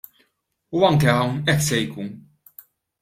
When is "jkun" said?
1.83-2.09